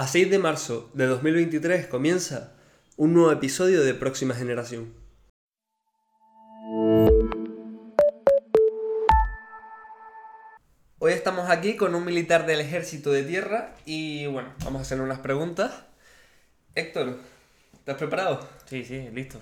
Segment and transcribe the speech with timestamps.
[0.00, 2.54] A 6 de marzo de 2023 comienza
[2.96, 4.94] un nuevo episodio de Próxima Generación.
[11.00, 15.04] Hoy estamos aquí con un militar del ejército de tierra y bueno, vamos a hacerle
[15.04, 15.70] unas preguntas.
[16.74, 17.18] Héctor,
[17.74, 18.48] ¿estás preparado?
[18.64, 19.38] Sí, sí, listo.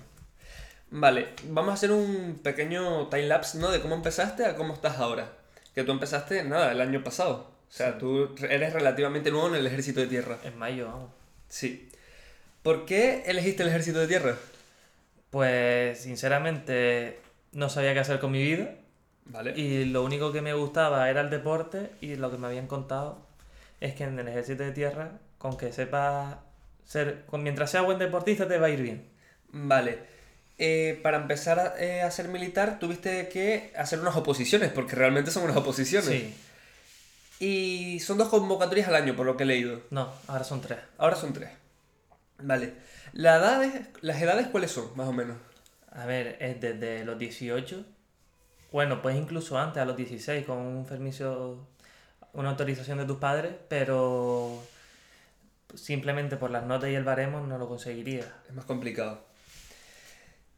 [0.91, 3.71] Vale, vamos a hacer un pequeño time lapse, ¿no?
[3.71, 5.31] De cómo empezaste a cómo estás ahora.
[5.73, 7.58] Que tú empezaste, nada, el año pasado.
[7.69, 10.39] O sea, tú eres relativamente nuevo en el ejército de tierra.
[10.43, 11.11] En mayo, vamos.
[11.49, 11.89] Sí.
[12.63, 14.35] ¿Por qué elegiste el ejército de tierra?
[15.29, 17.19] Pues, sinceramente,
[17.51, 18.75] no sabía qué hacer con mi vida.
[19.25, 19.53] Vale.
[19.55, 23.23] Y lo único que me gustaba era el deporte y lo que me habían contado
[23.79, 26.37] es que en el ejército de tierra, con que sepas
[26.85, 29.05] ser, con, mientras seas buen deportista te va a ir bien.
[29.51, 29.99] Vale.
[30.57, 35.29] Eh, para empezar a, eh, a ser militar tuviste que hacer unas oposiciones, porque realmente
[35.29, 36.09] son unas oposiciones.
[36.09, 36.33] Sí.
[37.39, 39.81] Y son dos convocatorias al año, por lo que he leído.
[39.91, 40.79] No, ahora son tres.
[40.97, 41.49] Ahora son tres.
[42.37, 42.73] Vale.
[43.13, 45.37] ¿Las edades, las edades cuáles son, más o menos?
[45.91, 47.85] A ver, es desde los 18.
[48.71, 51.65] Bueno, pues incluso antes, a los 16, con un permiso,
[52.33, 54.61] una autorización de tus padres, pero
[55.73, 58.25] simplemente por las notas y el baremo no lo conseguiría.
[58.47, 59.28] Es más complicado.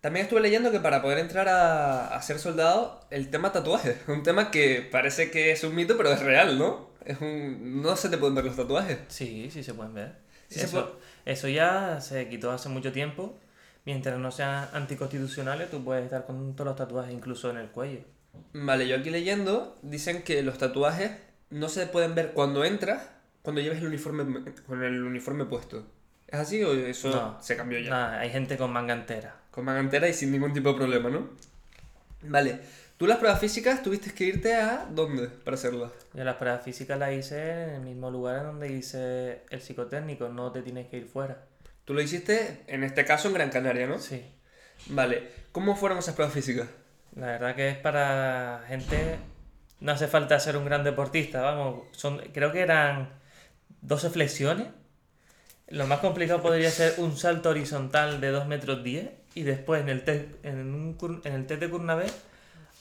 [0.02, 3.98] También estuve leyendo que para poder entrar a, a ser soldado, el tema tatuajes.
[4.08, 6.90] Un tema que parece que es un mito, pero es real, ¿no?
[7.06, 7.82] Es un...
[7.82, 8.98] No se te pueden ver los tatuajes.
[9.08, 10.16] Sí, sí se pueden ver.
[10.50, 13.40] Sí se eso, eso ya se quitó hace mucho tiempo.
[13.86, 18.02] Mientras no sean anticonstitucionales, tú puedes estar con todos los tatuajes, incluso en el cuello.
[18.54, 21.12] Vale, yo aquí leyendo, dicen que los tatuajes
[21.50, 23.10] no se pueden ver cuando entras,
[23.42, 25.86] cuando lleves el uniforme con el uniforme puesto.
[26.32, 27.42] ¿Es así o eso No.
[27.42, 27.90] se cambió ya?
[27.90, 29.36] Nada, hay gente con manga entera.
[29.52, 31.30] Con manga entera y sin ningún tipo de problema, ¿no?
[32.24, 32.60] Vale.
[32.98, 35.92] Tú las pruebas físicas tuviste que irte a dónde para hacerlas?
[36.14, 40.30] Yo las pruebas físicas las hice en el mismo lugar en donde hice el psicotécnico,
[40.30, 41.46] no te tienes que ir fuera.
[41.84, 43.98] Tú lo hiciste, en este caso, en Gran Canaria, ¿no?
[43.98, 44.24] Sí.
[44.88, 45.30] Vale.
[45.52, 46.68] ¿Cómo fueron esas pruebas físicas?
[47.16, 49.18] La verdad que es para gente.
[49.80, 51.88] No hace falta ser un gran deportista, vamos.
[51.92, 53.10] Son, creo que eran
[53.82, 54.68] 12 flexiones.
[55.72, 59.90] Lo más complicado podría ser un salto horizontal de 2 metros 10 y después en
[59.90, 62.06] el test, en un cur- en el test de Kurnavé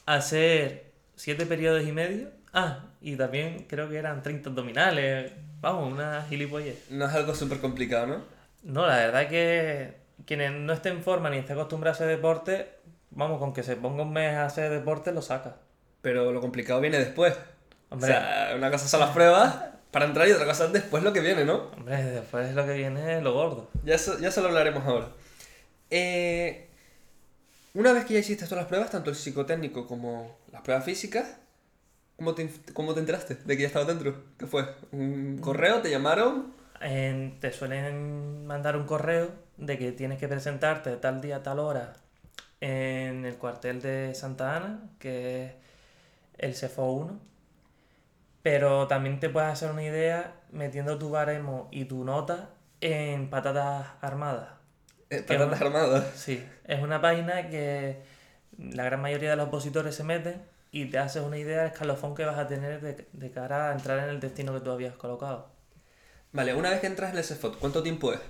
[0.07, 0.85] hacer
[1.17, 2.29] 7 periodos y medio.
[2.53, 5.33] Ah, y también creo que eran 30 abdominales.
[5.61, 6.91] Vamos, una gilipollez.
[6.91, 8.23] No es algo súper complicado, ¿no?
[8.63, 9.95] No, la verdad que
[10.27, 12.69] quienes no estén en forma ni estén acostumbrados a hacer deporte,
[13.11, 15.57] vamos, con que se ponga un mes a hacer deporte lo saca.
[16.03, 17.37] Pero lo complicado viene después.
[17.91, 18.11] Hombre.
[18.11, 19.57] O sea, una cosa son las pruebas
[19.91, 21.71] para entrar y otra cosa es después lo que viene, ¿no?
[21.77, 23.71] Hombre, después lo que viene es lo gordo.
[23.85, 25.09] Ya eso, ya eso lo hablaremos ahora.
[25.91, 26.69] Eh,
[27.75, 31.37] una vez que ya hiciste todas las pruebas, tanto el psicotécnico como las pruebas físicas,
[32.17, 34.15] ¿cómo te, cómo te enteraste de que ya estaba dentro?
[34.39, 34.67] ¿Qué fue?
[34.93, 35.81] ¿Un correo?
[35.81, 36.55] ¿Te llamaron?
[36.81, 41.93] Te suelen mandar un correo de que tienes que presentarte tal día, tal hora
[42.61, 45.53] en el cuartel de Santa Ana, que es
[46.39, 47.21] el CEFO 1.
[48.43, 53.87] Pero también te puedes hacer una idea metiendo tu baremo y tu nota en patatas
[54.01, 54.49] armadas.
[55.11, 56.05] Eh, patatas armadas.
[56.15, 58.03] Sí, es una página que
[58.59, 60.43] la gran mayoría de los opositores se meten
[60.73, 63.73] y te haces una idea del escalofón que vas a tener de, de cara a
[63.73, 65.51] entrar en el destino que tú habías colocado.
[66.33, 68.21] Vale, una vez que entras en el CEFOT, ¿cuánto tiempo es?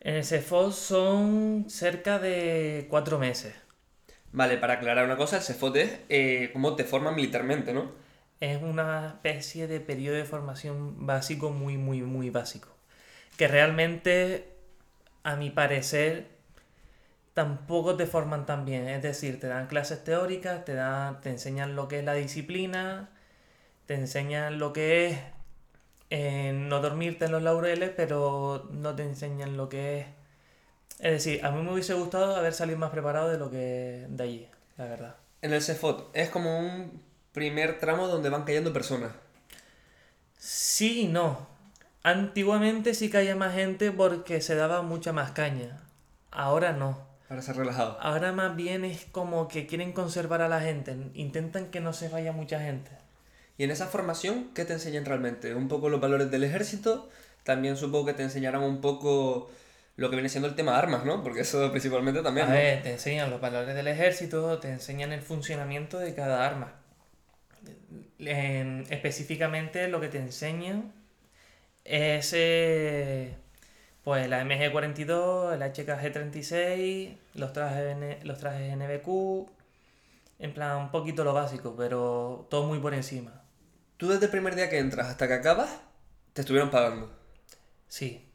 [0.00, 3.54] En el CEFOS son cerca de cuatro meses.
[4.30, 8.01] Vale, para aclarar una cosa, el CEFOT es eh, cómo te forman militarmente, ¿no?
[8.42, 12.70] Es una especie de periodo de formación básico muy, muy, muy básico.
[13.36, 14.48] Que realmente,
[15.22, 16.26] a mi parecer,
[17.34, 18.88] tampoco te forman tan bien.
[18.88, 23.10] Es decir, te dan clases teóricas, te, dan, te enseñan lo que es la disciplina,
[23.86, 25.18] te enseñan lo que es
[26.10, 30.06] eh, no dormirte en los laureles, pero no te enseñan lo que es...
[30.98, 34.24] Es decir, a mí me hubiese gustado haber salido más preparado de lo que de
[34.24, 34.48] allí,
[34.78, 35.14] la verdad.
[35.42, 39.12] En el CEFOT es como un primer tramo donde van cayendo personas.
[40.38, 41.46] Sí y no.
[42.02, 45.80] Antiguamente sí caía más gente porque se daba mucha más caña.
[46.30, 46.98] Ahora no.
[47.28, 47.96] Para ser relajado.
[48.00, 50.96] Ahora más bien es como que quieren conservar a la gente.
[51.14, 52.90] Intentan que no se vaya mucha gente.
[53.56, 55.54] Y en esa formación, ¿qué te enseñan realmente?
[55.54, 57.08] Un poco los valores del ejército,
[57.44, 59.50] también supongo que te enseñarán un poco
[59.96, 61.22] lo que viene siendo el tema armas, ¿no?
[61.22, 62.54] Porque eso principalmente también, A ¿no?
[62.56, 66.72] ver, te enseñan los valores del ejército, te enseñan el funcionamiento de cada arma.
[68.18, 70.92] En- específicamente lo que te enseñan
[71.84, 73.34] es eh,
[74.04, 79.46] pues la MG42, el HKG36, los trajes, los trajes NBQ,
[80.38, 83.42] en plan un poquito lo básico, pero todo muy por encima.
[83.96, 85.80] Tú desde el primer día que entras hasta que acabas,
[86.32, 87.12] te estuvieron pagando.
[87.88, 88.26] Sí.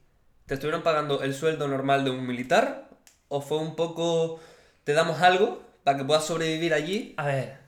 [0.46, 2.88] ¿Te estuvieron pagando el sueldo normal de un militar?
[3.28, 4.40] ¿O fue un poco,
[4.84, 7.14] te damos algo para que puedas sobrevivir allí?
[7.18, 7.58] A ver,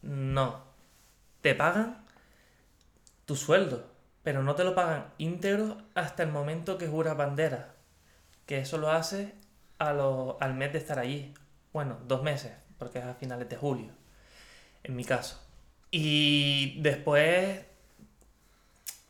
[0.00, 0.69] no.
[1.42, 2.04] Te pagan
[3.26, 3.86] tu sueldo,
[4.22, 7.74] pero no te lo pagan íntegro hasta el momento que juras bandera.
[8.46, 9.32] Que eso lo haces
[9.78, 11.34] a lo- al mes de estar allí.
[11.72, 13.92] Bueno, dos meses, porque es a finales de julio,
[14.84, 15.40] en mi caso.
[15.90, 17.60] Y después,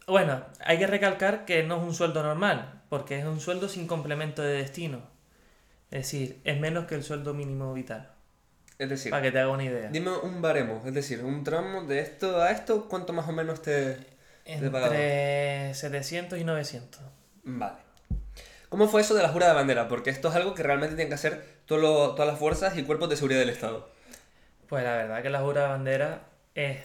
[0.07, 3.87] bueno, hay que recalcar que no es un sueldo normal, porque es un sueldo sin
[3.87, 5.01] complemento de destino.
[5.91, 8.11] Es decir, es menos que el sueldo mínimo vital,
[8.81, 9.89] Es decir, para que te haga una idea.
[9.91, 13.61] dime un baremo, es decir, un tramo de esto a esto, ¿cuánto más o menos
[13.61, 14.07] te, te?
[14.47, 17.01] Entre 700 y 900.
[17.45, 17.77] Vale.
[18.71, 19.87] ¿Cómo fue eso de la jura de bandera?
[19.87, 23.11] Porque esto es algo que realmente tienen que hacer lo- todas las fuerzas y cuerpos
[23.11, 23.91] de seguridad del Estado.
[24.69, 26.23] Pues la verdad que la jura de bandera
[26.55, 26.79] es,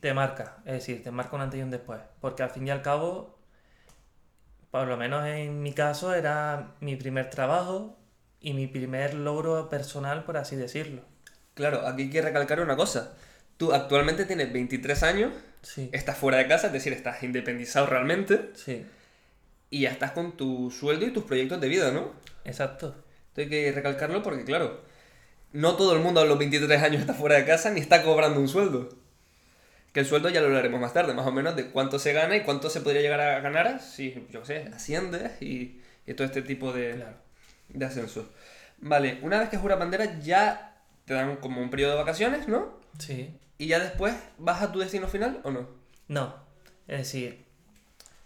[0.00, 2.00] te marca, es decir, te marca un antes y un después.
[2.20, 3.38] Porque al fin y al cabo,
[4.70, 7.96] por lo menos en mi caso, era mi primer trabajo
[8.40, 11.02] y mi primer logro personal, por así decirlo.
[11.54, 13.14] Claro, aquí hay que recalcar una cosa.
[13.56, 15.32] Tú actualmente tienes 23 años,
[15.62, 18.86] Sí, estás fuera de casa, es decir, estás independizado realmente sí,
[19.70, 22.12] y ya estás con tu sueldo y tus proyectos de vida, ¿no?
[22.44, 22.94] exacto.
[23.28, 24.80] Esto hay que recalcarlo porque, claro,
[25.52, 28.40] no todo el mundo a los 23 años está fuera de casa ni está cobrando
[28.40, 28.88] un sueldo.
[29.92, 32.36] Que el sueldo ya lo hablaremos más tarde, más o menos de cuánto se gana
[32.36, 36.26] y cuánto se podría llegar a ganar si, yo qué sé, asciendes y, y todo
[36.26, 37.16] este tipo de, Claro.
[37.68, 38.26] De ascensos.
[38.78, 42.78] Vale, una vez que juras bandera ya te dan como un periodo de vacaciones, ¿no?
[42.98, 43.34] Sí.
[43.58, 45.68] Y ya después vas a tu destino final o no.
[46.06, 46.34] No,
[46.86, 47.44] es decir,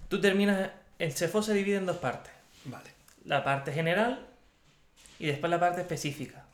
[0.09, 2.33] tú terminas, el CEFO se divide en dos partes.
[2.65, 2.91] Vale.
[3.25, 4.25] la parte general
[5.19, 6.45] y después la parte específica.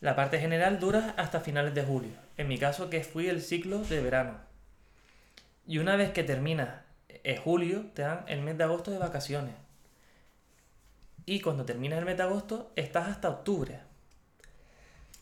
[0.00, 3.78] La parte general dura hasta finales de julio, en mi caso que fui el ciclo
[3.80, 4.38] de verano.
[5.66, 9.54] Y una vez que termina eh, julio, te dan el mes de agosto de vacaciones.
[11.30, 13.78] Y cuando terminas el mes de agosto, estás hasta octubre.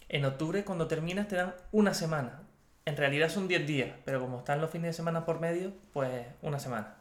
[0.08, 2.44] En octubre, cuando terminas, te dan una semana.
[2.87, 6.25] En realidad son 10 días, pero como están los fines de semana por medio, pues
[6.40, 6.94] una semana.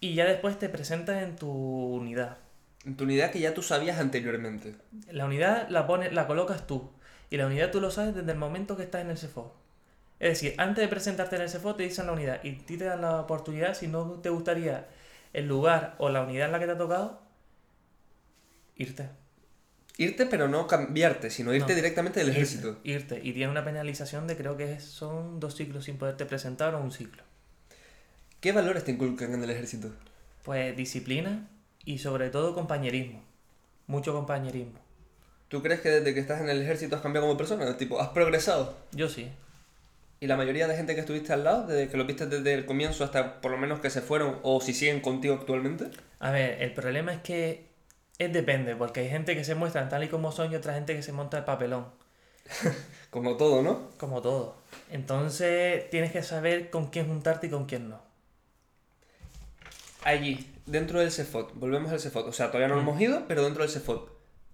[0.00, 2.36] Y ya después te presentas en tu unidad.
[2.84, 4.74] En tu unidad que ya tú sabías anteriormente.
[5.10, 6.90] La unidad la, pones, la colocas tú.
[7.30, 9.56] Y la unidad tú lo sabes desde el momento que estás en el CEFO.
[10.20, 12.76] Es decir, antes de presentarte en el CEFO te dicen la unidad y a ti
[12.76, 14.88] te dan la oportunidad, si no te gustaría
[15.32, 17.23] el lugar o la unidad en la que te ha tocado,
[18.76, 19.08] irte.
[19.96, 21.76] Irte, pero no cambiarte, sino irte No.
[21.76, 22.80] directamente del ejército.
[22.82, 23.20] Irte.
[23.22, 26.90] Y tiene una penalización de creo que son dos ciclos sin poderte presentar o un
[26.90, 27.22] ciclo.
[28.40, 29.92] ¿Qué valores te inculcan en el ejército?
[30.42, 31.48] Pues disciplina
[31.84, 33.22] y sobre todo compañerismo.
[33.86, 34.80] Mucho compañerismo.
[35.48, 37.76] ¿Tú crees que desde que estás en el ejército has cambiado como persona?
[37.76, 38.76] Tipo, has progresado.
[38.92, 39.30] Yo sí.
[40.20, 42.66] ¿Y la mayoría de gente que estuviste al lado, desde que lo viste desde el
[42.66, 45.86] comienzo hasta por lo menos que se fueron o si siguen contigo actualmente?
[46.18, 47.66] A ver, el problema es que
[48.18, 50.94] es depende, porque hay gente que se muestran tal y como son y otra gente
[50.94, 51.86] que se monta el papelón,
[53.10, 53.90] Como todo, ¿no?
[53.96, 54.56] como todo.
[54.90, 58.02] Entonces tienes que saber con quién juntarte y con quién no.
[60.02, 63.44] Allí, dentro del CEFOT, volvemos al CEFOT, o sea, todavía no lo hemos ido, pero
[63.44, 64.10] dentro del CEFOT,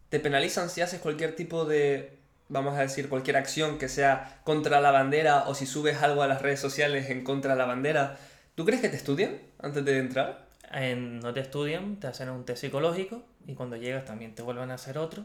[0.08, 2.18] ¿te penalizan si haces cualquier tipo de,
[2.48, 6.28] vamos a decir, cualquier acción que sea contra la bandera o si subes algo a
[6.28, 8.18] las redes sociales en contra de la bandera?
[8.54, 10.49] ¿Tú crees que te estudian antes de entrar?
[10.70, 14.70] En- no te estudian, te hacen un test psicológico y cuando llegas también te vuelven
[14.70, 15.24] a hacer otro.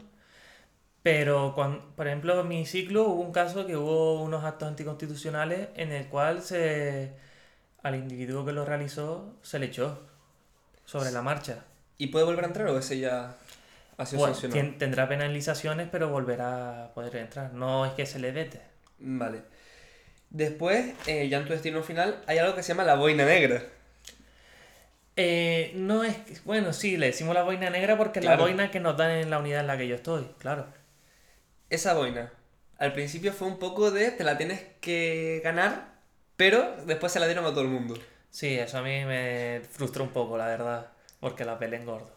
[1.02, 5.68] Pero, cuando, por ejemplo, en mi ciclo hubo un caso que hubo unos actos anticonstitucionales
[5.76, 7.12] en el cual se,
[7.82, 10.00] al individuo que lo realizó se le echó
[10.84, 11.64] sobre la marcha.
[11.98, 13.36] ¿Y puede volver a entrar o ese ya
[13.98, 14.60] ha sido Bueno, sancionado?
[14.60, 17.52] tien- tendrá penalizaciones, pero volverá a poder entrar.
[17.52, 18.60] No es que se le vete.
[18.98, 19.42] Vale.
[20.30, 23.62] Después, eh, ya en tu destino final, hay algo que se llama la boina negra.
[25.16, 26.44] Eh, no es.
[26.44, 29.30] Bueno, sí, le decimos la boina negra porque es la boina que nos dan en
[29.30, 30.66] la unidad en la que yo estoy, claro.
[31.70, 32.32] Esa boina,
[32.78, 35.94] al principio fue un poco de te la tienes que ganar,
[36.36, 37.94] pero después se la dieron a todo el mundo.
[38.30, 40.88] Sí, eso a mí me frustró un poco, la verdad,
[41.20, 42.14] porque la pelé en gordo.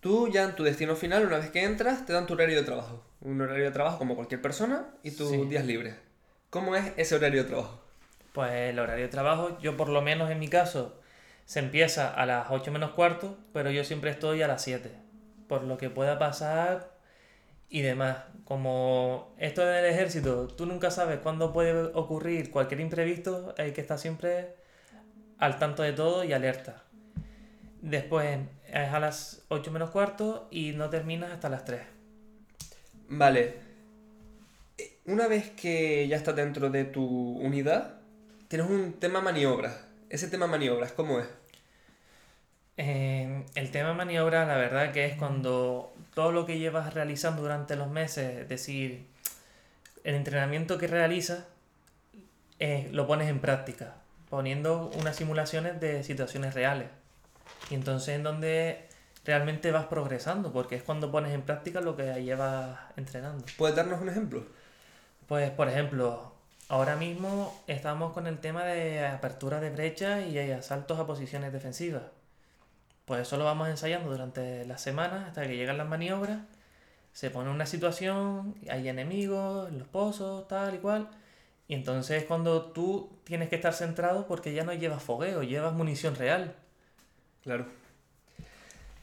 [0.00, 2.64] Tú ya en tu destino final, una vez que entras, te dan tu horario de
[2.64, 3.04] trabajo.
[3.20, 5.36] Un horario de trabajo como cualquier persona y tus Sí.
[5.46, 5.94] días libres.
[6.50, 7.80] ¿Cómo es ese horario de trabajo?
[8.32, 11.00] Pues el horario de trabajo, yo por lo menos en mi caso,
[11.44, 14.90] se empieza a las 8 menos cuarto, pero yo siempre estoy a las 7.
[15.48, 16.92] Por lo que pueda pasar
[17.68, 18.18] y demás.
[18.44, 23.98] Como esto del ejército, tú nunca sabes cuándo puede ocurrir cualquier imprevisto, hay que estar
[23.98, 24.54] siempre
[25.38, 26.82] al tanto de todo y alerta.
[27.80, 31.80] Después es a las 8 menos cuarto y no terminas hasta las 3.
[33.08, 33.56] Vale.
[35.04, 37.04] Una vez que ya estás dentro de tu
[37.38, 38.00] unidad,
[38.48, 39.91] tienes un tema maniobras.
[40.12, 41.26] Ese tema maniobras, ¿cómo es?
[42.76, 47.76] Eh, el tema maniobra, la verdad que es cuando todo lo que llevas realizando durante
[47.76, 49.06] los meses, es decir,
[50.04, 51.44] el entrenamiento que realizas,
[52.58, 53.94] eh, lo pones en práctica,
[54.28, 56.88] poniendo unas simulaciones de situaciones reales.
[57.70, 58.86] Y entonces en donde
[59.24, 63.46] realmente vas progresando, porque es cuando pones en práctica lo que llevas entrenando.
[63.56, 64.44] ¿Puedes darnos un ejemplo?
[65.26, 66.31] Pues, por ejemplo,
[66.68, 72.04] ahora mismo estamos con el tema de apertura de brechas y asaltos a posiciones defensivas.
[73.04, 76.40] Pues eso lo vamos ensayando durante las semanas hasta que llegan las maniobras.
[77.12, 81.10] Se pone una situación, hay enemigos, en los pozos, tal y cual.
[81.68, 86.14] Y entonces cuando tú tienes que estar centrado porque ya no llevas fogueo, llevas munición
[86.16, 86.54] real.
[87.42, 87.66] Claro.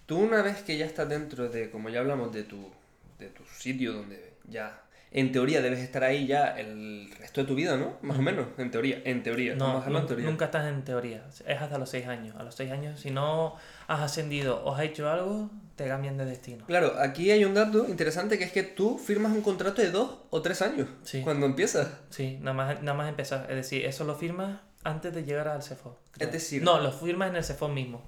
[0.05, 2.71] Tú una vez que ya estás dentro de, como ya hablamos, de tu,
[3.19, 7.55] de tu sitio donde ya en teoría debes estar ahí ya el resto de tu
[7.55, 7.97] vida, ¿no?
[8.01, 9.55] Más o menos, en teoría, en teoría.
[9.55, 10.25] No, en teoría.
[10.29, 11.25] nunca estás en teoría.
[11.45, 12.35] Es hasta los 6 años.
[12.37, 13.55] A los 6 años, si no
[13.87, 16.65] has ascendido o has hecho algo, te cambian de destino.
[16.67, 20.19] Claro, aquí hay un dato interesante que es que tú firmas un contrato de dos
[20.29, 21.21] o tres años Sí.
[21.21, 21.87] cuando empiezas.
[22.09, 23.47] Sí, nada más, nada más empezar.
[23.49, 25.97] Es decir, eso lo firmas antes de llegar al CEFO.
[26.19, 28.07] Es decir- No, lo firmas en el CEFO mismo.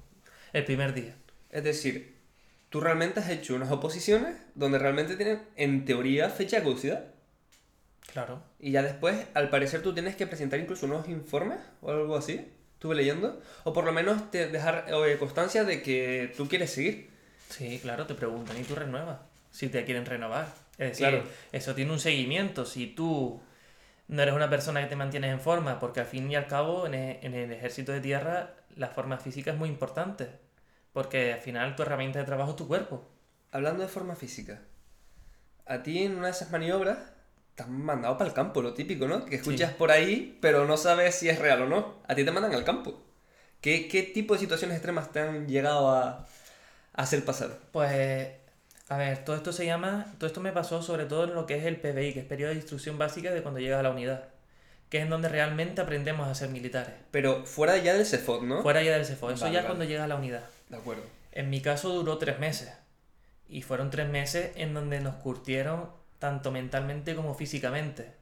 [0.53, 1.15] El primer día.
[1.49, 2.20] Es decir,
[2.71, 7.05] tú realmente has hecho unas oposiciones donde realmente tienen, en teoría, fecha de caducidad.
[8.11, 8.41] Claro.
[8.59, 12.51] Y ya después, al parecer, tú tienes que presentar incluso unos informes o algo así.
[12.73, 13.39] Estuve leyendo.
[13.63, 17.09] O por lo menos te dejar eh, constancia de que tú quieres seguir.
[17.49, 19.19] Sí, claro, te preguntan y tú renuevas.
[19.51, 20.47] Si te quieren renovar.
[20.77, 21.23] Es decir, Claro.
[21.51, 22.65] eso tiene un seguimiento.
[22.65, 23.41] Si tú
[24.07, 26.87] no eres una persona que te mantienes en forma, porque al fin y al cabo
[26.87, 30.29] en e- en el ejército de tierra la forma física es muy importante.
[30.93, 33.07] Porque al final tu herramienta de trabajo es tu cuerpo.
[33.51, 34.61] Hablando de forma física,
[35.65, 36.97] a ti en una de esas maniobras
[37.55, 39.25] te han mandado para el campo, lo típico, ¿no?
[39.25, 41.95] Que escuchas por ahí, pero no sabes si es real o no.
[42.07, 43.01] A ti te mandan al campo.
[43.59, 46.25] ¿Qué, qué tipo de situaciones extremas te han llegado a, a
[46.93, 47.57] hacer pasar?
[47.71, 48.29] Pues,
[48.89, 51.57] a ver, todo esto se llama, todo esto me pasó sobre todo en lo que
[51.57, 54.23] es el PBI, que es periodo de instrucción básica de cuando llegas a la unidad,
[54.89, 56.93] que es en donde realmente aprendemos a ser militares.
[57.11, 58.61] Pero fuera ya del CEFOT, ¿no?
[58.63, 59.67] Fuera ya del CEFO, eso Vale, ya vale.
[59.67, 60.43] cuando llegas a la unidad.
[60.71, 61.03] De acuerdo.
[61.33, 62.73] En mi caso duró tres meses.
[63.49, 68.13] Y fueron tres meses en donde nos curtieron tanto mentalmente como físicamente.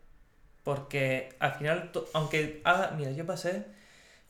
[0.64, 3.66] Porque al final, aunque haga, mira, yo pasé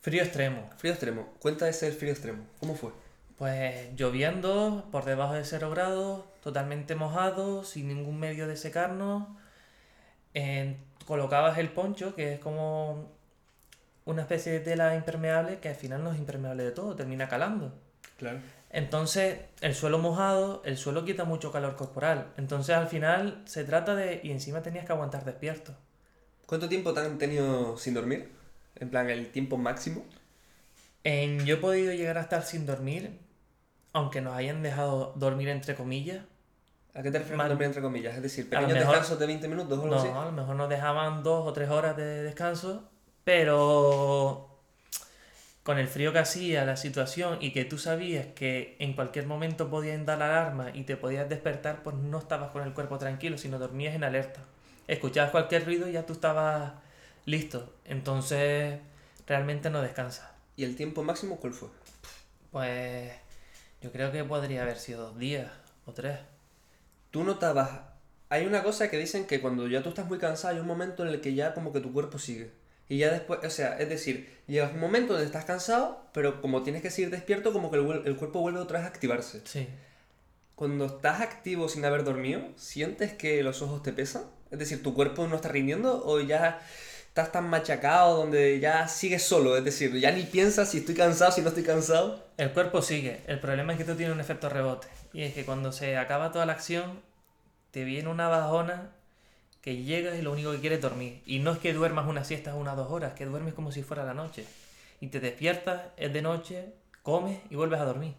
[0.02, 0.68] frío extremo.
[0.76, 1.32] Frío extremo.
[1.40, 2.44] Cuenta ese el frío extremo.
[2.60, 2.90] ¿Cómo fue?
[3.38, 9.28] Pues lloviendo por debajo de 0 grados, totalmente mojado, sin ningún medio de secarnos.
[11.06, 13.10] Colocabas el poncho, que es como
[14.04, 17.72] una especie de tela impermeable, que al final no es impermeable de todo, termina calando.
[18.20, 18.38] Claro.
[18.70, 22.28] Entonces, el suelo mojado, el suelo quita mucho calor corporal.
[22.36, 24.20] Entonces, al final, se trata de...
[24.22, 25.74] Y encima tenías que aguantar despierto.
[26.46, 28.30] ¿Cuánto tiempo te han tenido sin dormir?
[28.76, 30.04] En plan, el tiempo máximo.
[31.02, 33.18] En, yo he podido llegar a estar sin dormir,
[33.92, 36.24] aunque nos hayan dejado dormir entre comillas.
[36.94, 38.14] ¿A qué te refieres Mal- dormir entre comillas?
[38.16, 40.08] Es decir, pequeños mejor- descansos de 20 minutos o algo No, así.
[40.08, 42.88] a lo mejor nos dejaban dos o tres horas de descanso,
[43.24, 44.49] pero
[45.70, 49.70] con el frío que hacía la situación y que tú sabías que en cualquier momento
[49.70, 53.38] podían dar la alarma y te podías despertar, pues no estabas con el cuerpo tranquilo,
[53.38, 54.40] sino dormías en alerta.
[54.88, 56.72] Escuchabas cualquier ruido y ya tú estabas
[57.24, 57.72] listo.
[57.84, 58.80] Entonces,
[59.28, 60.28] realmente no descansas.
[60.56, 61.68] ¿Y el tiempo máximo cuál fue?
[62.50, 63.12] Pues
[63.80, 65.52] yo creo que podría haber sido dos días
[65.86, 66.18] o tres.
[67.12, 67.82] Tú notabas...
[68.28, 71.04] Hay una cosa que dicen que cuando ya tú estás muy cansado hay un momento
[71.06, 72.50] en el que ya como que tu cuerpo sigue.
[72.90, 76.64] Y ya después, o sea, es decir, llegas un momento donde estás cansado, pero como
[76.64, 79.42] tienes que seguir despierto, como que el, el cuerpo vuelve otra vez a activarse.
[79.44, 79.68] Sí.
[80.56, 84.24] Cuando estás activo sin haber dormido, ¿sientes que los ojos te pesan?
[84.50, 86.60] Es decir, ¿tu cuerpo no está rindiendo o ya
[87.06, 89.56] estás tan machacado donde ya sigues solo?
[89.56, 92.26] Es decir, ya ni piensas si estoy cansado, si no estoy cansado.
[92.38, 93.20] El cuerpo sigue.
[93.28, 94.88] El problema es que esto tiene un efecto rebote.
[95.12, 97.00] Y es que cuando se acaba toda la acción,
[97.70, 98.90] te viene una bajona
[99.60, 101.22] que llegas y lo único que quieres es dormir.
[101.26, 104.04] Y no es que duermas una siesta unas dos horas, que duermes como si fuera
[104.04, 104.44] la noche.
[105.00, 108.14] Y te despiertas, es de noche, comes y vuelves a dormir.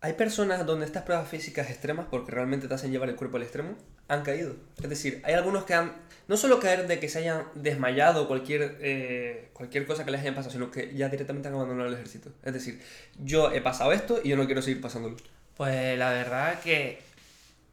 [0.00, 3.42] Hay personas donde estas pruebas físicas extremas, porque realmente te hacen llevar el cuerpo al
[3.42, 3.74] extremo,
[4.06, 4.54] han caído.
[4.82, 5.92] Es decir, hay algunos que han,
[6.28, 10.34] no solo caer de que se hayan desmayado cualquier, eh, cualquier cosa que les haya
[10.34, 12.30] pasado, sino que ya directamente han abandonado el ejército.
[12.42, 12.82] Es decir,
[13.22, 15.16] yo he pasado esto y yo no quiero seguir pasándolo.
[15.56, 16.98] Pues la verdad que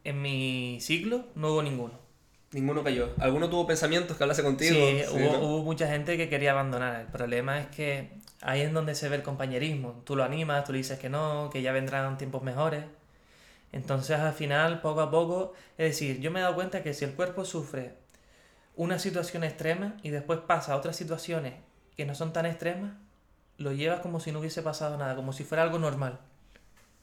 [0.04, 1.94] en mi ciclo no hubo ninguno.
[2.52, 3.10] Ninguno cayó.
[3.18, 4.74] ¿Alguno tuvo pensamientos que hablase contigo?
[4.74, 5.38] Sí, Sí, hubo, ¿no?
[5.40, 7.00] hubo mucha gente que quería abandonar.
[7.00, 8.10] El problema es que
[8.42, 10.02] ahí es donde se ve el compañerismo.
[10.04, 12.84] Tú lo animas, tú le dices que no, que ya vendrán tiempos mejores.
[13.72, 17.06] Entonces al final, poco a poco, es decir, yo me he dado cuenta que si
[17.06, 17.94] el cuerpo sufre
[18.76, 21.54] una situación extrema y después pasa a otras situaciones
[21.96, 22.92] que no son tan extremas,
[23.56, 26.20] lo llevas como si no hubiese pasado nada, como si fuera algo normal.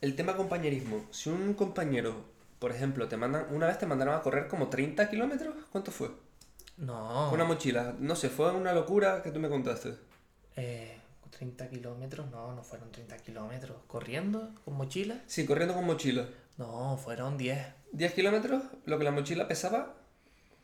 [0.01, 1.03] El tema compañerismo.
[1.09, 2.23] Si un compañero,
[2.59, 6.09] por ejemplo, te mandan, una vez te mandaron a correr como 30 kilómetros, ¿cuánto fue?
[6.77, 7.31] No.
[7.31, 7.95] Una mochila.
[7.99, 9.95] No sé, fue una locura que tú me contaste.
[10.55, 10.97] Eh,
[11.31, 13.77] 30 kilómetros, no, no fueron 30 kilómetros.
[13.87, 14.53] ¿Corriendo?
[14.65, 15.21] ¿Con mochila?
[15.25, 16.27] Sí, corriendo con mochila.
[16.57, 17.59] No, fueron 10.
[17.93, 19.95] 10 kilómetros, lo que la mochila pesaba,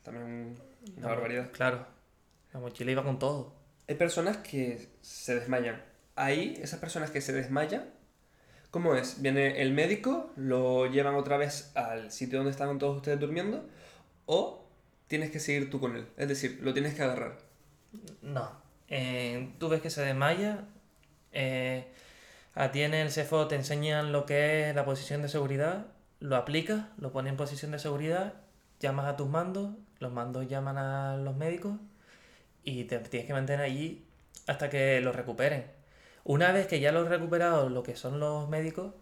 [0.04, 0.58] también
[0.98, 1.52] una barbaridad.
[1.52, 1.86] Claro.
[2.54, 3.54] La mochila iba con todo.
[3.88, 5.82] Hay personas que se desmayan.
[6.16, 7.90] Ahí, esas personas que se desmayan,
[8.76, 9.22] ¿cómo es?
[9.22, 13.66] Viene el médico, lo llevan otra vez al sitio donde estaban todos ustedes durmiendo,
[14.26, 14.68] o
[15.08, 16.06] tienes que seguir tú con él.
[16.18, 17.38] Es decir, lo tienes que agarrar.
[18.22, 18.52] No.
[18.90, 20.66] Eh, tú ves que se desmaya.
[21.32, 21.88] Eh,
[22.54, 25.86] a el CEFO te enseñan lo que es la posición de seguridad.
[26.20, 28.34] Lo aplicas, lo pones en posición de seguridad.
[28.82, 29.70] Llamas a tus mandos.
[30.00, 31.78] Los mandos llaman a los médicos.
[32.66, 34.06] Y te tienes que mantener allí
[34.48, 35.64] hasta que lo recuperen.
[36.26, 38.94] Una vez que ya lo has recuperado lo que son los médicos,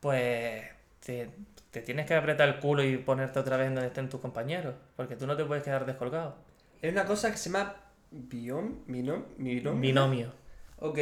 [0.00, 0.64] pues
[1.04, 1.30] te,
[1.70, 4.74] te tienes que apretar el culo y ponerte otra vez donde estén tus compañeros.
[4.96, 6.36] Porque tú no te puedes quedar descolgado.
[6.82, 7.74] Hay una cosa que se llama
[8.10, 9.80] biom, binom, binomio.
[9.80, 10.32] Binomio.
[10.78, 10.96] Ok,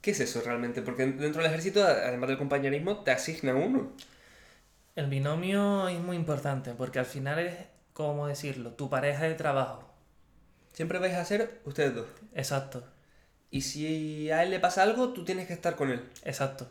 [0.00, 0.82] ¿qué es eso realmente?
[0.82, 3.92] Porque dentro del ejército, además del compañerismo, te asignan uno.
[4.94, 7.54] El binomio es muy importante porque al final es,
[7.92, 8.72] ¿cómo decirlo?
[8.72, 9.88] Tu pareja de trabajo.
[10.72, 12.06] Siempre vais a ser ustedes dos.
[12.34, 12.84] Exacto,
[13.52, 16.02] Y si a él le pasa algo, tú tienes que estar con él.
[16.24, 16.66] exacto.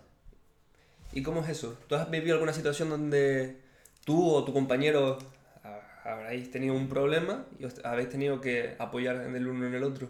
[1.13, 1.77] ¿Y cómo es eso?
[1.87, 3.57] ¿Tú has vivido alguna situación donde
[4.05, 5.17] tú o tu compañero
[5.63, 9.73] ha- habréis tenido un problema y os habéis tenido que apoyar en el uno en
[9.75, 10.07] el otro?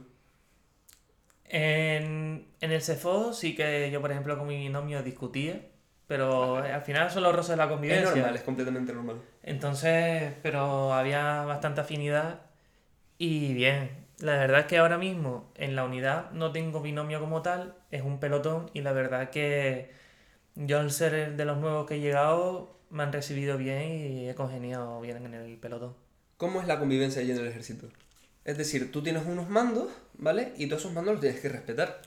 [1.46, 5.62] En, en el CEFO sí que yo, por ejemplo, con mi binomio discutía,
[6.08, 8.02] pero al final son los roces de la Es convivencia.
[8.02, 9.22] normal, es completamente normal.
[9.44, 12.42] Entonces, pero había bastante afinidad
[13.18, 14.01] y bien.
[14.22, 18.04] La verdad es que ahora mismo en la unidad no tengo binomio como tal, es
[18.04, 19.92] un pelotón y la verdad que
[20.56, 24.36] yo al ser de los nuevos que he llegado me han recibido bien y he
[24.36, 25.96] congeniado bien en el pelotón.
[26.38, 27.88] ¿Cómo es la convivencia allí en el ejército?
[28.46, 30.54] Es decir, tú tienes unos mandos, ¿vale?
[30.56, 32.02] Y todos esos mandos los tienes que respetar.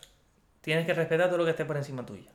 [0.60, 2.30] Tienes que respetar todo lo que esté por encima tuya.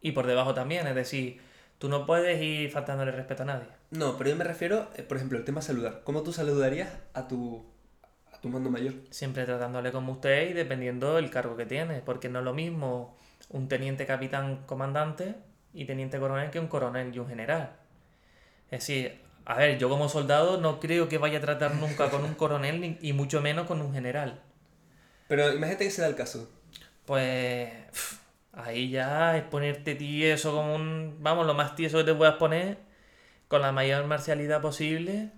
[0.00, 1.40] Y por debajo también, es decir,
[1.78, 3.68] tú no puedes ir faltándole respeto a nadie.
[3.90, 6.02] No, pero yo me refiero, eh, por ejemplo, el tema saludar.
[6.04, 7.64] ¿Cómo tú saludarías a tu,
[8.38, 8.94] a tu mando mayor?
[9.10, 13.16] Siempre tratándole como usted y dependiendo del cargo que tiene, porque no es lo mismo
[13.50, 15.34] un teniente capitán comandante
[15.74, 17.72] y teniente coronel que un coronel y un general.
[18.70, 22.24] Es decir, a ver, yo como soldado no creo que vaya a tratar nunca con
[22.24, 24.40] un coronel ni- y mucho menos con un general.
[25.28, 26.50] Pero imagínate que se da el caso.
[27.06, 27.72] Pues
[28.52, 31.16] ahí ya es ponerte tieso como un...
[31.20, 32.78] Vamos, lo más tieso que te puedas poner,
[33.48, 35.30] con la mayor marcialidad posible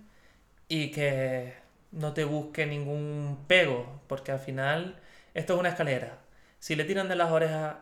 [0.67, 1.53] y que
[1.91, 4.99] no te busque ningún pego, porque al final
[5.33, 6.19] esto es una escalera.
[6.59, 7.75] Si le tiran de las orejas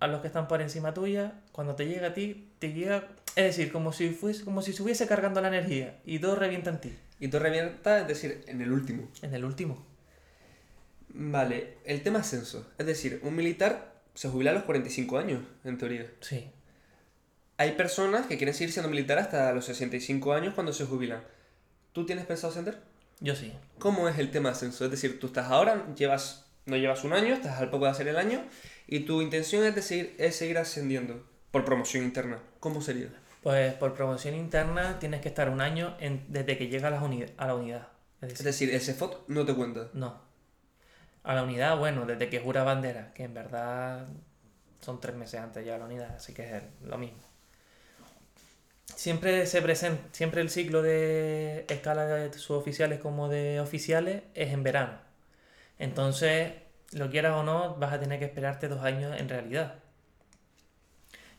[0.00, 3.08] a los que están por encima tuya, cuando te llega a ti, te llega...
[3.36, 6.80] Es decir, como si, fuese, como si estuviese cargando la energía y todo revienta en
[6.80, 9.08] ti, Y tú revientas, es decir, en el último.
[9.22, 9.86] en el último.
[11.08, 12.66] Vale, el tema ascenso.
[12.78, 16.06] Es decir, un militar se jubila a los 45 años, en teoría.
[16.20, 16.50] Sí.
[17.56, 21.22] Hay personas que quieren seguir siendo militar hasta los 65 años cuando se jubilan.
[21.92, 22.91] ¿Tú tienes pensado ascender?
[23.22, 23.52] Yo sí.
[23.78, 24.84] ¿Cómo es el tema ascenso?
[24.84, 28.08] Es decir, tú estás ahora, llevas, no llevas un año, estás al poco de hacer
[28.08, 28.44] el año,
[28.86, 32.40] y tu intención es, de seguir, es seguir ascendiendo por promoción interna.
[32.60, 33.08] ¿Cómo sería?
[33.42, 37.02] Pues por promoción interna tienes que estar un año en- desde que llega a, las
[37.02, 37.88] uni- a la unidad.
[38.20, 39.88] Es Es decir, el CEFOT no te cuenta.
[39.94, 40.20] no.
[41.24, 44.08] A la unidad, bueno, desde que jura bandera, que en verdad
[44.80, 47.18] son tres meses antes ya de la unidad, así que es lo mismo.
[48.94, 54.62] Siempre se presenta, siempre el ciclo de escala de suboficiales como de oficiales es en
[54.62, 54.98] verano.
[55.78, 56.52] Entonces,
[56.92, 59.76] lo quieras o no, vas a tener que esperarte dos años en realidad.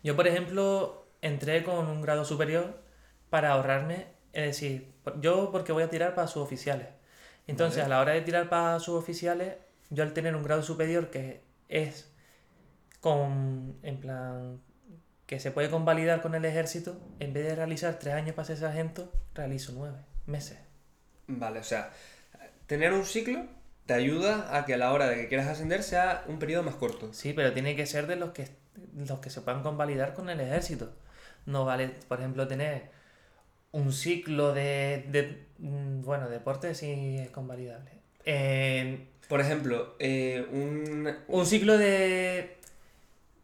[0.04, 2.82] Yo, por ejemplo, entré con un grado superior
[3.30, 6.88] para ahorrarme, es decir, yo porque voy a tirar para suboficiales.
[7.48, 7.94] Entonces, Vale.
[7.94, 9.56] a la hora de tirar para suboficiales,
[9.90, 12.12] yo al tener un grado superior que es
[13.00, 14.62] con, en plan,
[15.34, 18.58] que se puede convalidar con el ejército, en vez de realizar tres años para ser
[18.58, 20.60] sargento, realizo nueve meses.
[21.26, 21.92] Vale, o sea,
[22.68, 23.48] tener un ciclo
[23.88, 26.76] te ayuda a que a la hora de que quieras ascender sea un periodo más
[26.76, 27.12] corto.
[27.14, 28.48] Sí, pero tiene que ser de los que,
[28.96, 30.94] los que se puedan convalidar con el ejército.
[31.48, 32.92] No vale, por ejemplo, tener
[33.72, 37.90] un ciclo de, de mm, bueno, deporte sí es convalidable.
[38.24, 41.12] Eh, Por ejemplo, eh, un...
[41.28, 42.60] un ciclo de,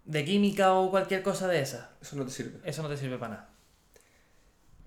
[0.09, 1.91] de química o cualquier cosa de esa.
[2.01, 2.59] Eso no te sirve.
[2.63, 3.49] Eso no te sirve para nada.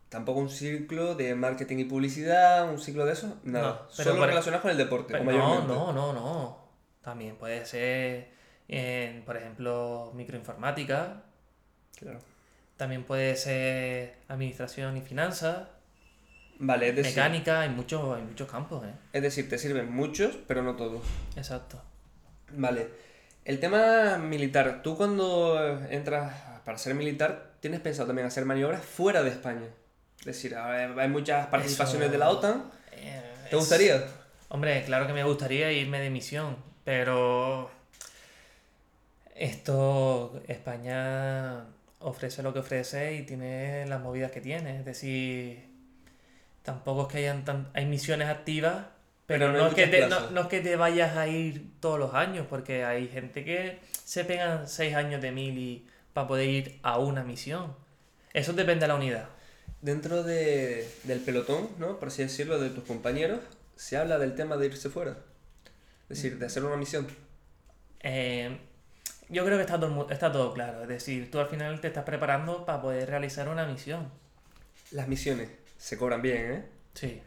[0.09, 3.69] Tampoco un ciclo de marketing y publicidad, un ciclo de eso, nada.
[3.69, 6.59] No, pero Solo por- relacionado con el deporte, Pero no, no, no, no.
[7.03, 8.31] También puede ser
[8.69, 11.23] En, por ejemplo, microinformática.
[11.99, 12.19] Claro.
[12.77, 15.69] También puede ser administración y finanzas.
[16.59, 18.93] Vale, es decir, Mecánica, hay muchos, hay muchos campos, ¿eh?
[19.13, 21.03] es decir, te sirven muchos, pero no todos.
[21.37, 21.81] Exacto.
[22.53, 22.89] Vale.
[23.45, 24.83] El tema militar.
[24.83, 25.59] Tú cuando
[25.91, 26.33] entras
[26.65, 29.67] para ser militar, ¿tienes pensado también hacer maniobras fuera de España?
[30.21, 32.71] Es decir, hay muchas participaciones Eso- de la OTAN.
[32.93, 34.05] Eh, ¿Te es- gustaría?
[34.49, 37.71] Hombre, claro que me gustaría irme de misión, pero
[39.35, 41.65] esto, España
[42.01, 44.79] ofrece lo que ofrece y tiene las movidas que tiene.
[44.79, 45.69] Es decir,
[46.63, 48.87] tampoco es que hayan tan, hay misiones activas,
[49.33, 52.47] pero, no es que te, no, es que te vayas a ir todos los años,
[52.49, 57.25] porque hay gente que se pegan seis años de mili para poder ir a una
[57.25, 57.75] misión.
[58.33, 59.29] Eso depende de la unidad.
[59.81, 61.99] Dentro de, del pelotón, ¿no?
[61.99, 63.41] Por así decirlo, de tus compañeros,
[63.77, 65.17] se habla del tema de irse fuera.
[66.09, 67.07] Es decir, de hacer una misión.
[68.01, 68.57] Eh,
[69.29, 70.83] yo creo que está todo, está todo claro.
[70.83, 74.11] Es decir, tú al final te estás preparando para poder realizar una misión.
[74.91, 76.65] Las misiones se cobran bien, ¿eh?
[76.95, 77.23] Sí.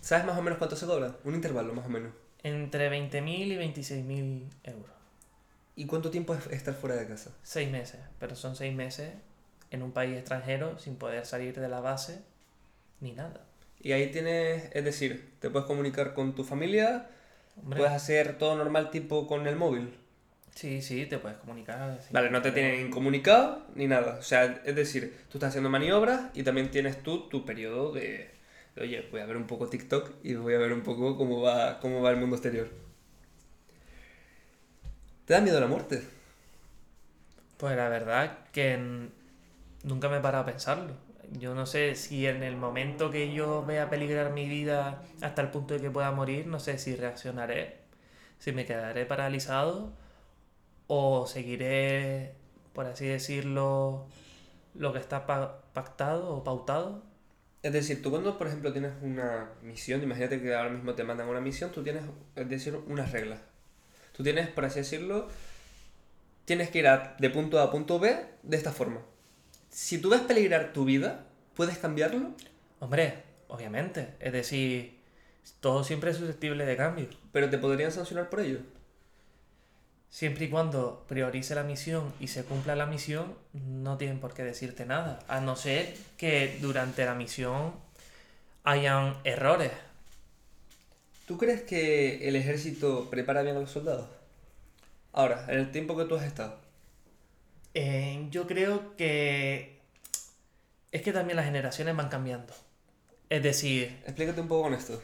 [0.00, 1.16] ¿Sabes más o menos cuánto se cobra?
[1.24, 2.12] Un intervalo, más o menos.
[2.42, 4.90] Entre 20.000 y 26.000 euros.
[5.76, 7.30] ¿Y cuánto tiempo es estar fuera de casa?
[7.42, 8.00] Seis meses.
[8.18, 9.12] Pero son seis meses
[9.70, 12.20] en un país extranjero sin poder salir de la base
[13.00, 13.44] ni nada.
[13.80, 17.06] Y ahí tienes, es decir, te puedes comunicar con tu familia,
[17.62, 19.94] Hombre, puedes hacer todo normal tipo con el móvil.
[20.54, 22.00] sí, sí, te puedes comunicar.
[22.02, 22.08] sí.
[22.12, 24.16] Vale, no te tienen incomunicado ni nada.
[24.18, 28.00] O sea, es decir, tú estás haciendo maniobras y también tienes tú tu periodo de,
[28.00, 28.30] de,
[28.80, 31.80] oye, voy a ver un poco TikTok y voy a ver un poco cómo va,
[31.80, 32.68] cómo va el mundo exterior.
[35.26, 36.02] ¿Te da miedo la muerte?
[37.56, 38.78] Pues la verdad que
[39.84, 40.94] nunca me he parado a pensarlo.
[41.32, 45.50] Yo no sé si en el momento que yo vea peligrar mi vida hasta el
[45.50, 47.78] punto de que pueda morir, no sé si reaccionaré,
[48.38, 49.92] si me quedaré paralizado
[50.88, 52.34] o seguiré,
[52.74, 54.06] por así decirlo,
[54.74, 57.02] lo que está pa- pactado o pautado.
[57.62, 61.28] Es decir, tú cuando, por ejemplo, tienes una misión, imagínate que ahora mismo te mandan
[61.28, 62.04] una misión, tú tienes,
[62.36, 63.40] es decir, unas reglas.
[64.16, 65.28] Tú tienes, por así decirlo,
[66.44, 69.00] tienes que ir a- de punto A a punto B de esta forma.
[69.70, 72.32] Si tú ves peligrar tu vida, ¿puedes cambiarlo?
[72.80, 74.98] Hombre, obviamente, es decir,
[75.60, 77.08] todo siempre es susceptible de cambio.
[77.32, 78.60] Pero te podrían sancionar por ello.
[80.10, 84.42] Siempre y cuando priorice la misión y se cumpla la misión, no tienen por qué
[84.42, 85.20] decirte nada.
[85.28, 87.74] A no ser que durante la misión
[88.64, 89.72] hayan errores.
[91.26, 94.08] ¿Tú crees que el ejército prepara bien a los soldados?
[95.12, 96.58] Ahora, en el tiempo que tú has estado.
[97.74, 99.80] Eh, yo creo que
[100.92, 102.54] es que también las generaciones van cambiando.
[103.30, 105.00] Es decir, Explícate un poco con esto.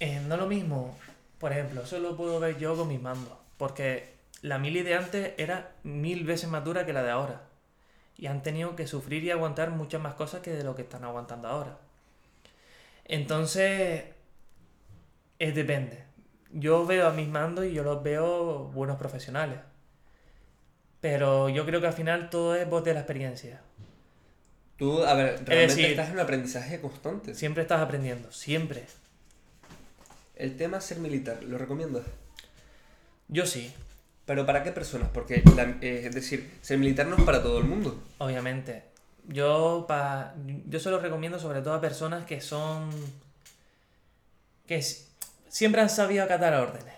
[0.00, 0.98] eh, no lo mismo,
[1.38, 3.38] por ejemplo, eso lo puedo ver yo con mis mandos.
[3.62, 4.08] Porque
[4.40, 7.42] la mili de antes era mil veces más dura que la de ahora.
[8.16, 11.04] Y han tenido que sufrir y aguantar muchas más cosas que de lo que están
[11.04, 11.78] aguantando ahora.
[13.04, 14.02] Entonces,
[15.38, 16.02] es depende.
[16.50, 19.60] Yo veo a mis mandos y yo los veo buenos profesionales.
[21.00, 23.60] Pero yo creo que al final todo es voz de la experiencia.
[24.76, 27.36] Tú, a ver, realmente decir- estás en un aprendizaje constante.
[27.36, 28.86] Siempre estás aprendiendo, siempre.
[30.34, 32.02] El tema ser militar, ¿lo recomiendas?
[33.32, 33.72] Yo sí,
[34.24, 35.08] ¿Pero para qué personas?
[35.12, 38.00] Porque, la- eh, es decir, ser militar no es para todo el mundo.
[38.18, 38.84] obviamente.
[39.28, 40.34] Yo, pa,
[40.66, 42.90] yo se lo recomiendo sobre todo a personas que son...
[44.66, 44.80] que
[45.48, 46.94] siempre han sabido acatar órdenes.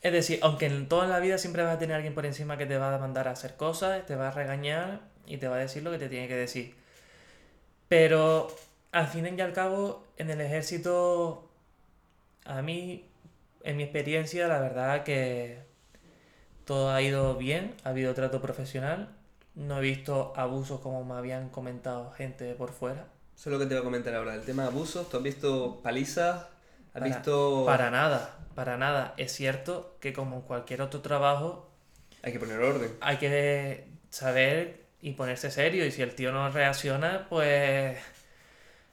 [0.00, 2.66] Es decir, aunque en toda la vida siempre vas a tener alguien por encima que
[2.66, 5.60] te va a mandar a hacer cosas, te va a regañar y te va a
[5.60, 6.74] decir lo que te tiene que decir.
[7.88, 8.48] Pero
[8.92, 11.48] al fin y al cabo, en el ejército,
[12.44, 13.07] a mí,
[13.64, 15.58] en mi experiencia, la verdad que
[16.64, 19.08] todo ha ido bien, ha habido trato profesional,
[19.54, 23.06] no he visto abusos como me habían comentado gente por fuera.
[23.36, 24.34] Eso es lo que te voy a comentar ahora.
[24.34, 26.42] El tema de abusos, ¿tú has visto palizas?
[26.42, 27.64] ¿Has Para- visto...?
[27.66, 29.14] Para nada, para nada.
[29.16, 31.70] Es cierto que como en cualquier otro trabajo
[32.22, 32.90] Hay que poner orden.
[33.00, 37.96] hay que saber y ponerse serio y si el tío no reacciona, pues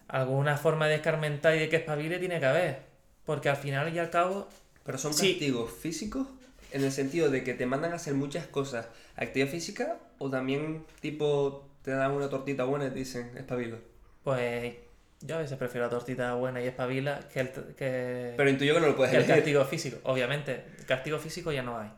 [0.07, 2.79] alguna forma de escarmentar y de que espabile tiene que haber.
[3.25, 4.47] Porque al final y al cabo,
[4.85, 5.31] Pero son Sí.
[5.33, 6.27] castigos físicos
[6.71, 8.85] en el sentido de que te mandan a hacer muchas cosas.
[9.15, 9.97] ¿Actividad física?
[10.19, 13.77] ¿O también tipo te dan una tortita buena y te dicen espabila?
[14.23, 14.73] pues
[15.21, 18.79] yo a veces prefiero la tortita buena y espabila que el, que, Pero intuyo que
[18.79, 19.97] no lo puedes que el castigo físico.
[20.03, 21.89] Obviamente, castigo físico ya no hay.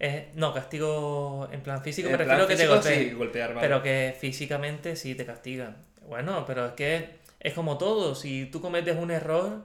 [0.00, 3.08] Eh, no, castigo en plan físico, me En refiero plan que te golpeen.
[3.08, 3.66] sí, golpear, vale.
[3.66, 5.76] Pero que físicamente sí te castigan.
[6.08, 7.08] Bueno, pero es que
[7.40, 8.14] es como todo.
[8.14, 9.64] Si tú cometes un error,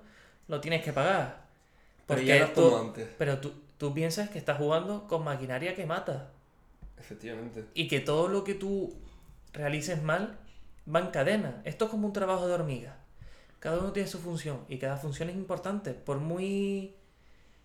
[0.50, 1.46] lo tienes que pagar.
[2.06, 3.08] Pero Porque ya no es tú- como antes.
[3.18, 6.32] Pero tú, tú piensas que estás jugando con maquinaria que mata.
[7.00, 7.64] Efectivamente.
[7.74, 8.94] Y que todo lo que tú
[9.54, 10.38] realices mal
[10.94, 11.62] va en cadena.
[11.64, 12.98] Esto es como un trabajo de hormiga.
[13.60, 16.94] Cada uno tiene su función y cada función es importante, por muy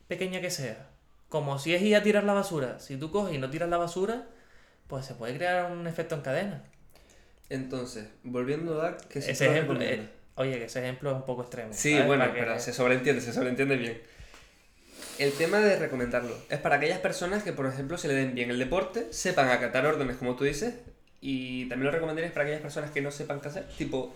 [0.08, 0.88] pequeña que sea.
[1.28, 2.78] Como si es ir a tirar la basura.
[2.80, 4.26] Si tú coges y no tiras la basura,
[4.86, 6.62] pues se puede crear un efecto en cadena.
[7.48, 9.78] Entonces, volviendo a dar que si Ese ejemplo,
[10.36, 11.72] oye, que ese ejemplo es un poco extremo.
[11.72, 12.06] Sí, ¿sabes?
[12.06, 14.00] bueno, Para que- pero se sobreentiende, se sobreentiende bien.
[15.18, 18.50] El tema de recomendarlo es para aquellas personas que, por ejemplo, se le den bien
[18.50, 20.74] el deporte, sepan acatar órdenes, como tú dices,
[21.20, 23.68] y también lo recomendarías para aquellas personas que no sepan qué hacer.
[23.78, 24.12] Tipo,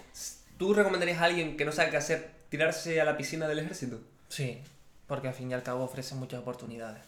[0.58, 4.00] ¿tú recomendarías a alguien que no sabe qué hacer tirarse a la piscina del ejército?
[4.28, 4.58] Sí,
[5.06, 7.02] porque al fin y al cabo ofrece muchas oportunidades.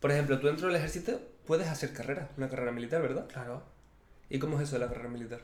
[0.00, 3.26] Por ejemplo, tú dentro del ejército puedes hacer carrera, una carrera militar, ¿verdad?
[3.28, 3.62] Claro.
[4.30, 5.40] ¿Y cómo es eso de la carrera militar?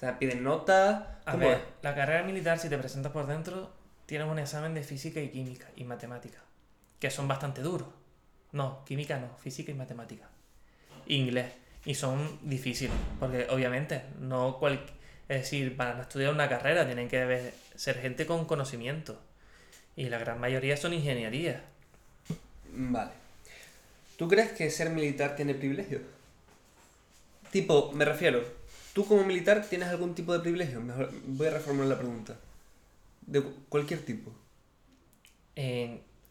[0.00, 1.20] ¿Te piden nota?
[1.26, 3.70] A ¿Cómo ver, la carrera militar, si te presentas por dentro,
[4.06, 6.38] tienes un examen de física y química y matemática,
[6.98, 7.88] que son bastante duros.
[8.52, 10.26] No, química no, física y matemática.
[11.06, 11.52] Inglés.
[11.84, 14.80] Y son difíciles, porque obviamente no cual...
[15.28, 19.20] Es decir, para estudiar una carrera tienen que ser gente con conocimiento.
[19.96, 21.60] Y la gran mayoría son ingenierías.
[22.72, 23.12] Vale.
[24.16, 26.02] ¿Tú crees que ser militar tiene privilegios?
[27.52, 28.42] Tipo, me refiero,
[28.92, 30.80] ¿tú como militar tienes algún tipo de privilegio?
[30.80, 32.36] Mejor, voy a reformular la pregunta.
[33.26, 34.32] De cu- cualquier tipo.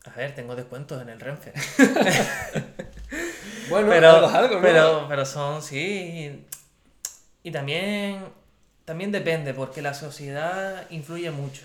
[0.06, 1.54] A ver, tengo descuentos en el Renfe.
[3.70, 4.62] Bueno, pero, algo algo, ¿no?
[4.62, 6.46] pero, pero son, sí.
[7.44, 8.24] Y también,
[8.86, 11.64] también depende, porque la sociedad influye mucho.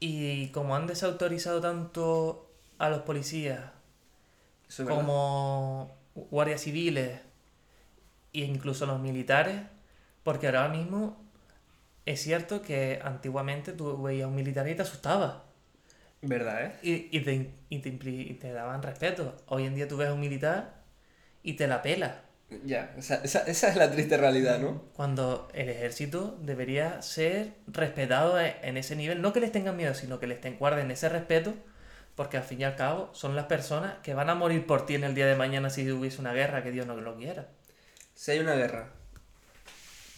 [0.00, 3.60] Y como han desautorizado tanto a los policías
[4.86, 7.20] como guardias civiles
[8.32, 9.62] e incluso los militares,
[10.24, 11.22] porque ahora mismo
[12.06, 15.44] es cierto que antiguamente tú veías a un militar y te asustaba.
[16.22, 16.72] ¿Verdad, eh?
[16.82, 19.36] Y, y te, y te y te daban respeto.
[19.46, 20.82] Hoy en día tú ves a un militar
[21.42, 22.22] y te la pela.
[22.64, 24.82] Ya, esa, esa, esa es la triste realidad, ¿no?
[24.94, 29.20] Cuando el ejército debería ser respetado e- en ese nivel.
[29.20, 31.54] No que les tengan miedo, sino que les ten- guarden ese respeto.
[32.14, 34.94] Porque al fin y al cabo son las personas que van a morir por ti
[34.94, 37.48] en el día de mañana si hubiese una guerra, que Dios no lo quiera.
[38.14, 38.92] Si hay una guerra,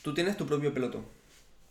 [0.06, 1.04] tú tienes tu propio pelotón.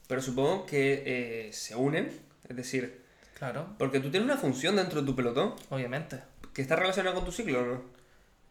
[0.10, 2.12] Pero supongo que eh, se unen,
[2.50, 3.02] es decir,
[3.40, 6.20] Claro, porque tú tienes una función dentro de tu pelotón obviamente.
[6.54, 7.82] que está relacionada con tu ciclo, ¿o no?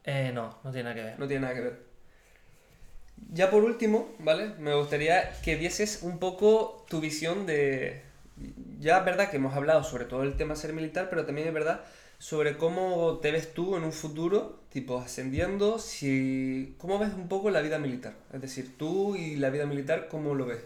[0.04, 1.18] Eh, no, no tiene nada que ver.
[1.18, 1.82] No tiene nada que ver.
[3.30, 4.54] Ya por último, ¿vale?
[4.58, 8.04] Me gustaría que dieses un poco tu visión de...
[8.80, 11.52] Ya es verdad que hemos hablado sobre todo el tema ser militar, pero también es
[11.52, 11.84] verdad
[12.28, 16.74] sobre cómo te ves tú en un futuro, tipo ascendiendo, si...
[16.78, 18.14] ¿Cómo ves un poco la vida militar?
[18.32, 20.60] Es decir, tú y la vida militar, ¿cómo lo ves?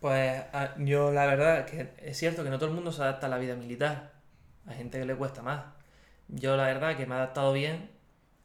[0.00, 3.26] Pues a- yo la verdad que es cierto que no todo el mundo se adapta
[3.26, 4.10] a la vida militar.
[4.66, 5.62] Hay gente que le cuesta más.
[6.28, 7.90] Yo la verdad que me he adaptado bien.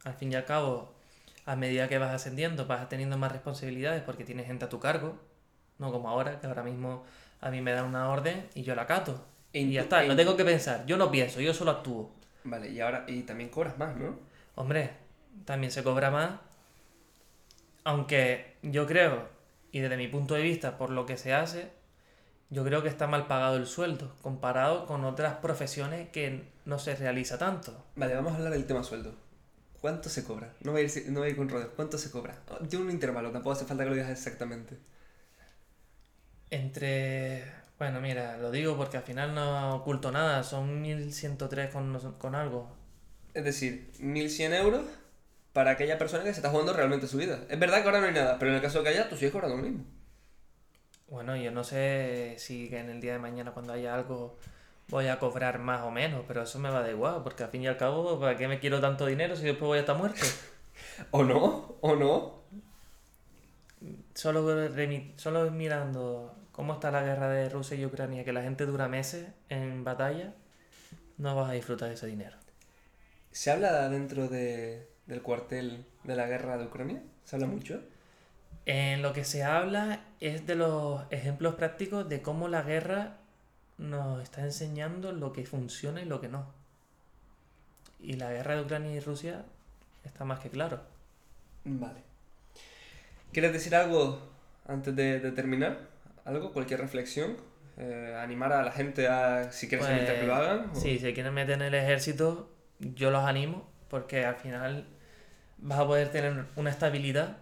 [0.03, 0.93] Al fin y al cabo,
[1.45, 5.17] a medida que vas ascendiendo, vas teniendo más responsabilidades porque tienes gente a tu cargo.
[5.79, 7.03] No como ahora, que ahora mismo
[7.41, 9.25] a mí me dan una orden y yo la acato.
[9.53, 10.85] Y ya está, no tengo que pensar.
[10.85, 12.18] Yo no pienso, yo solo actúo.
[12.43, 13.05] Vale, y ahora...
[13.07, 14.19] Y también cobras más, ¿no?
[14.55, 14.91] Hombre,
[15.45, 16.39] también se cobra más.
[17.83, 19.29] Aunque yo creo,
[19.71, 21.71] y desde mi punto de vista, por lo que se hace,
[22.49, 26.95] yo creo que está mal pagado el sueldo, comparado con otras profesiones que no se
[26.95, 27.85] realiza tanto.
[27.95, 29.15] Vale, vamos a hablar del tema sueldo.
[29.81, 30.53] ¿Cuánto se cobra?
[30.61, 31.71] No voy a ir, no voy a ir con rodeos.
[31.75, 32.35] ¿Cuánto se cobra?
[32.69, 34.77] Tiene un intervalo, tampoco hace falta que lo digas exactamente.
[36.49, 37.58] Entre...
[37.79, 42.67] Bueno, mira, lo digo porque al final no oculto nada, son 1103 con, con algo.
[43.33, 44.81] Es decir, 1100 euros
[45.53, 47.39] para aquella persona que se está jugando realmente su vida.
[47.49, 49.15] Es verdad que ahora no hay nada, pero en el caso de que haya, tú
[49.15, 49.85] sigues cobrando lo mismo.
[51.07, 54.37] Bueno, yo no sé si en el día de mañana cuando haya algo
[54.89, 57.63] voy a cobrar más o menos, pero eso me va de igual, porque al fin
[57.63, 60.19] y al cabo, ¿para qué me quiero tanto dinero si después voy a estar muerto?
[61.11, 61.77] ¿O no?
[61.79, 62.39] ¿O no?
[64.13, 64.69] Solo,
[65.15, 69.29] solo mirando cómo está la guerra de Rusia y Ucrania, que la gente dura meses
[69.47, 70.33] en batalla,
[71.17, 72.35] no vas a disfrutar de ese dinero.
[73.31, 77.01] ¿Se habla dentro de, del cuartel de la guerra de Ucrania?
[77.23, 77.81] ¿Se habla mucho?
[78.65, 83.19] En lo que se habla es de los ejemplos prácticos de cómo la guerra
[83.77, 86.45] nos está enseñando lo que funciona y lo que no.
[88.01, 89.45] Y la guerra de Ucrania y Rusia
[90.03, 90.81] está más que claro.
[91.63, 92.01] Vale.
[93.31, 94.19] ¿Quieres decir algo
[94.67, 95.98] antes de, de terminar?
[96.25, 96.51] ¿Algo?
[96.51, 97.37] ¿Cualquier reflexión?
[97.77, 100.69] Eh, ¿Animar a la gente a, si quieres ser Pues, que lo hagan?
[100.71, 104.85] o- Si se quieren meter en el ejército, yo los animo, porque al final
[105.57, 107.37] vas a poder tener una estabilidad,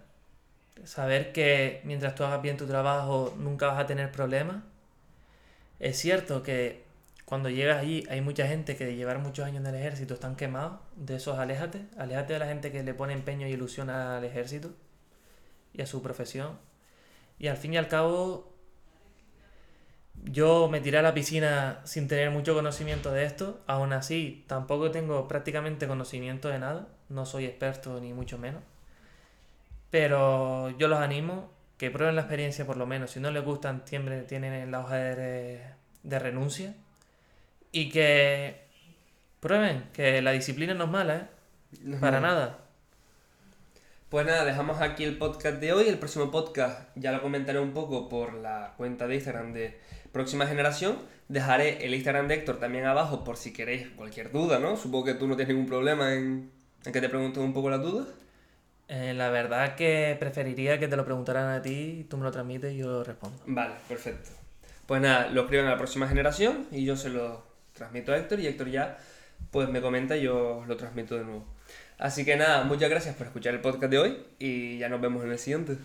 [0.84, 4.62] saber que mientras tú hagas bien tu trabajo nunca vas a tener problemas.
[5.80, 6.84] Es cierto que
[7.24, 10.34] cuando llegas allí hay mucha gente que de llevar muchos años en el ejército están
[10.36, 10.80] quemados.
[10.96, 11.82] De esos, aléjate.
[11.98, 14.70] Aléjate de la gente que le pone empeño y ilusión al ejército
[15.72, 16.58] y a su profesión.
[17.38, 18.47] Y al fin y al cabo,
[20.24, 23.60] yo me tiré a la piscina sin tener mucho conocimiento de esto.
[23.66, 26.88] Aún así, tampoco tengo prácticamente conocimiento de nada.
[27.08, 28.62] No soy experto ni mucho menos.
[29.90, 33.12] Pero yo los animo que prueben la experiencia por lo menos.
[33.12, 35.62] Si no les gustan, tienen, tienen la hoja de,
[36.02, 36.74] de renuncia.
[37.72, 38.66] Y que
[39.40, 41.96] prueben que la disciplina no es mala, ¿eh?
[42.00, 42.58] Para nada.
[44.08, 45.86] Pues nada, dejamos aquí el podcast de hoy.
[45.86, 49.78] El próximo podcast ya lo comentaré un poco por la cuenta de Instagram de
[50.12, 50.96] Próxima Generación.
[51.28, 54.76] Dejaré el Instagram de Héctor también abajo por si queréis cualquier duda, ¿no?
[54.76, 56.50] Supongo que tú no tienes ningún problema en,
[56.84, 58.08] en que te pregunten un poco las dudas.
[58.88, 62.72] Eh, la verdad que preferiría que te lo preguntaran a ti, tú me lo transmites
[62.72, 63.38] y yo lo respondo.
[63.46, 64.30] Vale, perfecto.
[64.86, 67.44] Pues nada, lo escriben a la próxima generación y yo se lo
[67.74, 68.98] transmito a Héctor y Héctor ya
[69.50, 71.44] pues me comenta y yo lo transmito de nuevo.
[71.98, 75.22] Así que nada, muchas gracias por escuchar el podcast de hoy y ya nos vemos
[75.22, 75.76] en el siguiente.